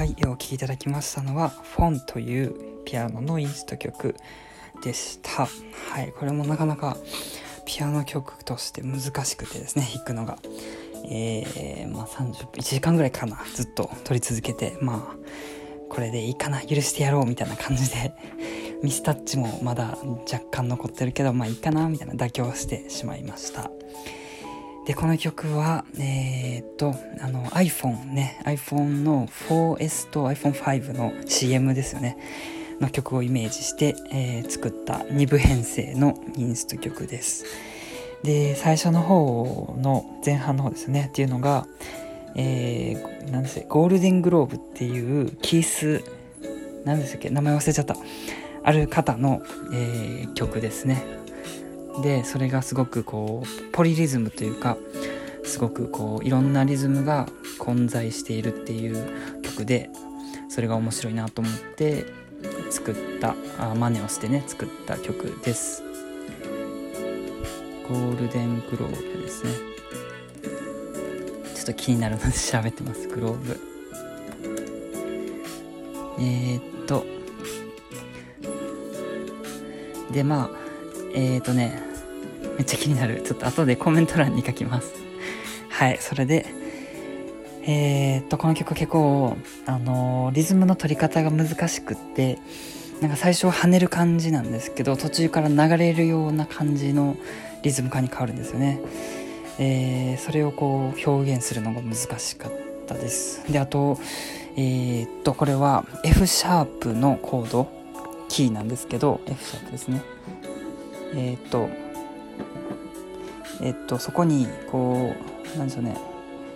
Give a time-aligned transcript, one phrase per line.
[0.00, 4.14] はい、お聴きいただきましたのは、フォンというピアノのインスト曲
[4.82, 5.46] でした。
[5.46, 6.96] はい、これもなかなか
[7.66, 10.38] ピアノ曲として難しくてですね、弾くのが。
[11.10, 15.16] えー、まあ30分、1時間ぐらいかな、ずっと撮り続けて、まあ、
[15.88, 18.14] これでいいかな、許してやろうみたいな感じで、
[18.82, 19.98] ミスタッチもまだ
[20.30, 23.70] 若干残ってるけど、まあいいかな、みたいな妥協してしまいました。
[24.86, 32.16] で、この曲は、えー、っと、あの iPhone ね、iPhone の 4S と iPhone5 の CM ですよね。
[32.80, 37.44] の曲をイメージして、えー、作った2部編成のインスト曲です。
[38.22, 41.66] で、最初の方の前半の方ですね、っていうのが、
[42.36, 46.02] えー、なんですゴールデングローブっていうキース、
[46.84, 47.96] 何でしたっけ名前忘れちゃった。
[48.62, 51.02] ある方の、えー、曲ですね。
[52.02, 54.76] でそれがすごくこうポリリズムというか
[55.44, 57.28] すごくこういろんなリズムが
[57.58, 59.90] 混在しているっていう曲で
[60.48, 62.06] それが面白いなと思って
[62.70, 65.82] 作ったあ真似をしてね作った曲です。
[67.88, 69.52] ゴールデングローブですね。
[71.56, 73.08] ちょっと気になるので 調べてます。
[73.08, 73.60] グローブ。
[76.20, 77.04] えー、っと
[80.12, 80.50] でまあ
[81.14, 81.82] えー、とね
[82.56, 83.22] めっちゃ気になる。
[83.22, 84.92] ちょっと後でコメント欄に書きます。
[85.68, 86.46] はい、それで、
[87.62, 92.38] えー、っと、この曲結構、あのー、リズムの取り方が難しくって、
[93.00, 97.16] なんか最初は跳ねる感じなんですけど、途中から流れるような感じの
[97.62, 98.80] リズム感に変わるんですよね。
[99.58, 102.52] えー、それをこう表現するのが難しかっ
[102.86, 103.50] たです。
[103.50, 103.98] で、あと、
[104.56, 107.79] え、っと、これは F シャープのコード、
[108.30, 110.00] キーなんですけど、F シャープですね。
[111.14, 111.68] えー、っと、
[113.60, 115.14] えっと、そこにこ
[115.54, 115.96] うなんでしょうね。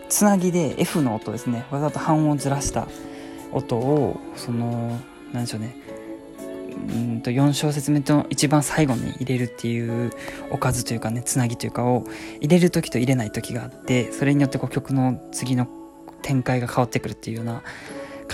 [0.08, 1.66] つなぎで F の音ですね。
[1.70, 2.86] わざと半音ずらした
[3.52, 4.98] 音をその
[5.32, 5.76] なんでしょうね。
[6.76, 10.12] うんと4小節目と一番最後に入れるっていう
[10.50, 12.04] おかずというかねつなぎというかを
[12.40, 15.68] 入れる時と入れない時があってそれによってこう曲の次の
[16.22, 17.62] 展開が変わってくるっていうような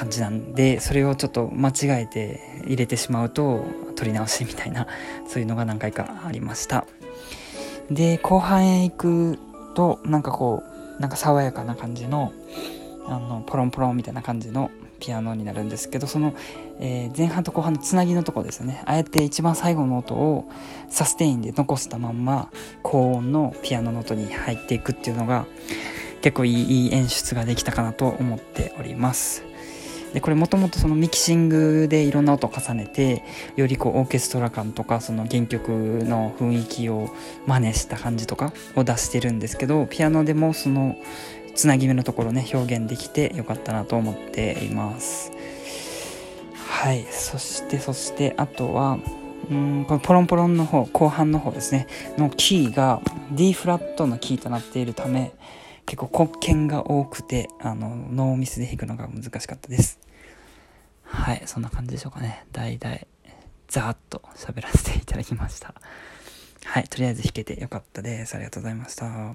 [0.00, 3.64] 感じなんでそれをちょっと間違えて入れてしまうと
[3.96, 4.86] 取り直しみたいな
[5.28, 6.86] そういうのが何回かありました。
[7.90, 9.38] で、後半へ行く
[9.74, 10.62] と、なんかこ
[10.98, 12.32] う、なんか爽やかな感じの、
[13.06, 14.70] あの、ポロンポロンみたいな感じの
[15.00, 16.34] ピアノになるんですけど、その、
[16.78, 18.82] えー、前半と後半のつなぎのとこですよね。
[18.86, 20.48] あえて一番最後の音を
[20.88, 22.50] サステインで残したまんま、
[22.84, 25.46] 高音のピアノの音に入っていくっていうのが、
[26.22, 29.49] 結構いい演出ができたかなと思っております。
[30.12, 33.22] でこれもともとそのミキシングでいろんな音を重ねて
[33.56, 37.14] よりこうオーケストラ感とかその原曲の雰囲気を
[37.46, 40.96] 真似した感じとかを出してるんですけどピアノでもその
[41.54, 45.32] つなぎ目のところね表現できてよかったなと思っています。
[46.54, 48.98] はいそしてそしてあとは
[49.50, 51.86] うんこのポロンポロンの方後半の方ですね。
[52.16, 53.02] のキーが
[53.32, 55.32] D フラットのキーとなっているため
[55.90, 59.98] 結構黒鍵が多くて、あの、ノーミスで弾くのが難しかったです。
[61.02, 62.46] はい、そんな感じでしょうかね。
[62.52, 62.98] 代々、
[63.66, 65.74] ざーっと喋らせていただきました。
[66.64, 68.36] はい、とりあえず弾けてよかったです。
[68.36, 69.34] ありがとうございました。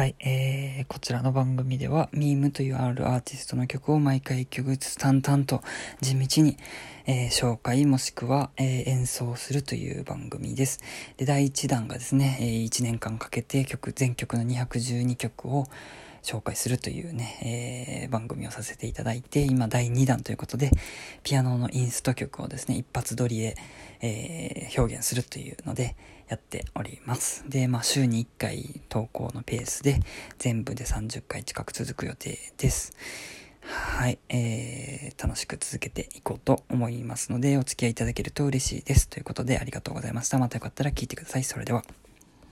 [0.00, 5.62] はい、えー、こちらの番組では、ミームというあるアーティストの曲を毎回1曲ずつ淡々と
[6.00, 6.56] 地道に、
[7.04, 10.80] えー、紹介もしくは、えー、演奏するという番組です。
[11.18, 15.66] で、第1弾がですね、えー、1年間かけて曲、全曲の212曲を
[16.22, 20.70] 紹介するというね、えー、番組をさせていただいて、今第2弾ということで、
[21.22, 23.56] ピアノのインスト曲をですね、一発撮りで、
[24.00, 25.96] えー、表現するというので、
[26.30, 27.44] やっております。
[27.48, 30.00] で、まあ、週に1回投稿のペースで、
[30.38, 32.92] 全部で30回近く続く予定です。
[33.62, 39.08] はい、えー、楽しく続けていこうと思いますので、お付き合いいただけると嬉しいです。
[39.08, 40.38] ということで、ありがとうございました。
[40.38, 41.44] またよかったら聞いてください。
[41.44, 41.82] それでは。